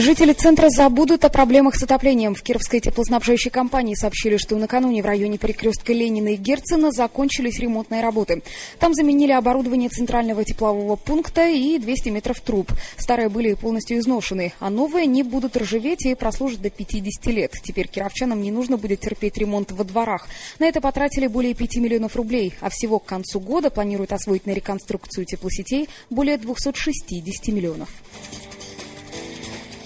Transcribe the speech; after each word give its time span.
Жители 0.00 0.32
центра 0.32 0.68
забудут 0.70 1.24
о 1.24 1.28
проблемах 1.28 1.74
с 1.74 1.82
отоплением. 1.82 2.36
В 2.36 2.42
Кировской 2.42 2.78
теплоснабжающей 2.78 3.50
компании 3.50 3.96
сообщили, 3.96 4.36
что 4.36 4.54
накануне 4.54 5.02
в 5.02 5.06
районе 5.06 5.38
перекрестка 5.38 5.92
Ленина 5.92 6.34
и 6.34 6.36
Герцена 6.36 6.92
закончились 6.92 7.58
ремонтные 7.58 8.00
работы. 8.00 8.44
Там 8.78 8.94
заменили 8.94 9.32
оборудование 9.32 9.88
центрального 9.88 10.44
теплового 10.44 10.94
пункта 10.94 11.48
и 11.48 11.78
200 11.78 12.10
метров 12.10 12.40
труб. 12.40 12.70
Старые 12.96 13.28
были 13.28 13.54
полностью 13.54 13.98
изношены, 13.98 14.52
а 14.60 14.70
новые 14.70 15.06
не 15.06 15.24
будут 15.24 15.56
ржаветь 15.56 16.06
и 16.06 16.14
прослужат 16.14 16.62
до 16.62 16.70
50 16.70 17.26
лет. 17.34 17.54
Теперь 17.60 17.88
кировчанам 17.88 18.40
не 18.40 18.52
нужно 18.52 18.76
будет 18.76 19.00
терпеть 19.00 19.36
ремонт 19.36 19.72
во 19.72 19.82
дворах. 19.82 20.28
На 20.60 20.66
это 20.66 20.80
потратили 20.80 21.26
более 21.26 21.54
5 21.54 21.78
миллионов 21.78 22.14
рублей, 22.14 22.54
а 22.60 22.70
всего 22.70 23.00
к 23.00 23.04
концу 23.04 23.40
года 23.40 23.68
планируют 23.68 24.12
освоить 24.12 24.46
на 24.46 24.52
реконструкцию 24.52 25.24
теплосетей 25.24 25.88
более 26.08 26.38
260 26.38 27.48
миллионов. 27.48 27.88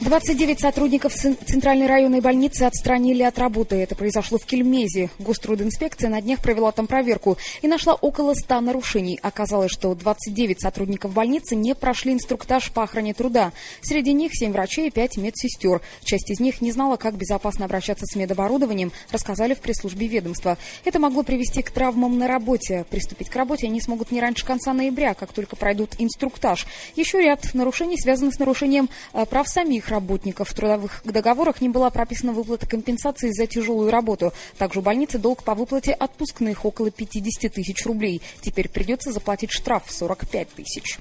29 0.00 0.58
сотрудников 0.58 1.12
Центральной 1.12 1.86
районной 1.86 2.22
больницы 2.22 2.62
отстранили 2.62 3.22
от 3.22 3.38
работы. 3.38 3.76
Это 3.76 3.94
произошло 3.94 4.38
в 4.38 4.46
Кельмезе. 4.46 5.10
Гострудинспекция 5.18 6.08
на 6.08 6.22
днях 6.22 6.40
провела 6.40 6.72
там 6.72 6.86
проверку 6.86 7.36
и 7.60 7.68
нашла 7.68 7.92
около 7.92 8.32
100 8.32 8.60
нарушений. 8.60 9.18
Оказалось, 9.20 9.70
что 9.70 9.94
29 9.94 10.58
сотрудников 10.58 11.12
больницы 11.12 11.54
не 11.54 11.74
прошли 11.74 12.14
инструктаж 12.14 12.72
по 12.72 12.82
охране 12.82 13.12
труда. 13.12 13.52
Среди 13.82 14.14
них 14.14 14.30
7 14.32 14.52
врачей 14.52 14.88
и 14.88 14.90
5 14.90 15.18
медсестер. 15.18 15.82
Часть 16.02 16.30
из 16.30 16.40
них 16.40 16.62
не 16.62 16.72
знала, 16.72 16.96
как 16.96 17.16
безопасно 17.16 17.66
обращаться 17.66 18.06
с 18.06 18.16
медоборудованием, 18.16 18.92
рассказали 19.12 19.52
в 19.52 19.60
пресс-службе 19.60 20.06
ведомства. 20.06 20.56
Это 20.86 20.98
могло 20.98 21.24
привести 21.24 21.60
к 21.60 21.70
травмам 21.70 22.18
на 22.18 22.26
работе. 22.26 22.86
Приступить 22.88 23.28
к 23.28 23.36
работе 23.36 23.66
они 23.66 23.82
смогут 23.82 24.12
не 24.12 24.22
раньше 24.22 24.46
конца 24.46 24.72
ноября, 24.72 25.12
как 25.12 25.34
только 25.34 25.56
пройдут 25.56 25.96
инструктаж. 25.98 26.66
Еще 26.96 27.20
ряд 27.20 27.52
нарушений 27.52 27.98
связанных 28.00 28.34
с 28.34 28.38
нарушением 28.38 28.88
э, 29.12 29.26
прав 29.26 29.46
самих 29.46 29.89
работников. 29.90 30.48
В 30.48 30.54
трудовых 30.54 31.02
договорах 31.04 31.60
не 31.60 31.68
была 31.68 31.90
прописана 31.90 32.32
выплата 32.32 32.66
компенсации 32.66 33.30
за 33.30 33.46
тяжелую 33.46 33.90
работу. 33.90 34.32
Также 34.58 34.78
у 34.78 34.82
больницы 34.82 35.18
долг 35.18 35.42
по 35.42 35.54
выплате 35.54 35.92
отпускных 35.92 36.64
около 36.64 36.90
50 36.90 37.52
тысяч 37.52 37.84
рублей. 37.84 38.22
Теперь 38.40 38.68
придется 38.68 39.12
заплатить 39.12 39.50
штраф 39.50 39.86
в 39.86 39.92
45 39.92 40.48
тысяч. 40.50 40.98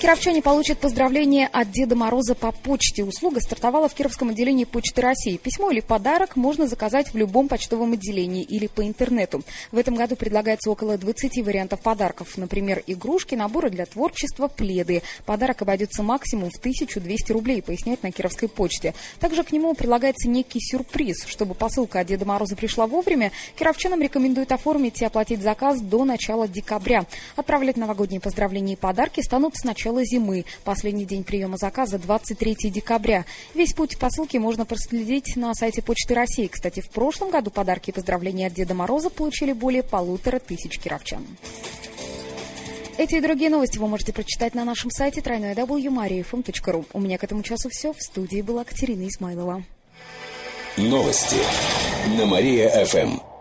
Кировчане 0.00 0.42
получат 0.42 0.78
поздравления 0.78 1.48
от 1.52 1.72
Деда 1.72 1.96
Мороза 1.96 2.36
по 2.36 2.52
почте. 2.52 3.02
Услуга 3.02 3.40
стартовала 3.40 3.88
в 3.88 3.94
Кировском 3.94 4.28
отделении 4.28 4.62
Почты 4.62 5.00
России. 5.00 5.38
Письмо 5.38 5.72
или 5.72 5.80
подарок 5.80 6.36
можно 6.36 6.68
заказать 6.68 7.12
в 7.12 7.16
любом 7.16 7.48
почтовом 7.48 7.94
отделении 7.94 8.44
или 8.44 8.68
по 8.68 8.86
интернету. 8.86 9.42
В 9.72 9.76
этом 9.76 9.96
году 9.96 10.14
предлагается 10.14 10.70
около 10.70 10.96
20 10.98 11.44
вариантов 11.44 11.80
подарков. 11.80 12.38
Например, 12.38 12.80
игрушки, 12.86 13.34
наборы 13.34 13.70
для 13.70 13.86
творчества, 13.86 14.46
пледы. 14.46 15.02
Подарок 15.26 15.62
обойдется 15.62 16.04
максимум 16.04 16.50
в 16.50 16.58
1200 16.58 17.32
рублей, 17.32 17.60
поясняет 17.60 18.04
на 18.04 18.12
Кировской 18.12 18.48
почте. 18.48 18.94
Также 19.18 19.42
к 19.42 19.50
нему 19.50 19.74
прилагается 19.74 20.28
некий 20.28 20.60
сюрприз. 20.60 21.24
Чтобы 21.26 21.56
посылка 21.56 22.00
от 22.00 22.06
Деда 22.06 22.24
Мороза 22.24 22.54
пришла 22.54 22.86
вовремя, 22.86 23.32
кировчанам 23.58 24.00
рекомендуют 24.00 24.52
оформить 24.52 25.02
и 25.02 25.04
оплатить 25.04 25.42
заказ 25.42 25.80
до 25.80 26.04
начала 26.04 26.46
декабря. 26.46 27.04
Отправлять 27.34 27.76
новогодние 27.76 28.20
поздравления 28.20 28.74
и 28.74 28.76
подарки 28.76 29.20
станут 29.22 29.56
сначала 29.56 29.87
начала 29.88 30.04
зимы. 30.04 30.44
Последний 30.64 31.04
день 31.04 31.24
приема 31.24 31.56
заказа 31.56 31.98
23 31.98 32.70
декабря. 32.70 33.24
Весь 33.54 33.72
путь 33.72 33.98
посылки 33.98 34.36
можно 34.36 34.66
проследить 34.66 35.36
на 35.36 35.54
сайте 35.54 35.82
Почты 35.82 36.14
России. 36.14 36.46
Кстати, 36.46 36.80
в 36.80 36.90
прошлом 36.90 37.30
году 37.30 37.50
подарки 37.50 37.90
и 37.90 37.92
поздравления 37.92 38.48
от 38.48 38.54
Деда 38.54 38.74
Мороза 38.74 39.08
получили 39.08 39.52
более 39.52 39.82
полутора 39.82 40.38
тысяч 40.38 40.78
кировчан. 40.78 41.24
Эти 42.98 43.14
и 43.14 43.20
другие 43.20 43.48
новости 43.48 43.78
вы 43.78 43.86
можете 43.86 44.12
прочитать 44.12 44.54
на 44.54 44.64
нашем 44.64 44.90
сайте 44.90 45.20
www.mariafm.ru. 45.20 46.86
У 46.92 47.00
меня 47.00 47.16
к 47.16 47.24
этому 47.24 47.42
часу 47.42 47.68
все. 47.70 47.92
В 47.92 48.00
студии 48.02 48.42
была 48.42 48.64
Катерина 48.64 49.08
Измайлова. 49.08 49.62
Новости 50.76 51.36
на 52.18 52.26
Мария-ФМ. 52.26 53.37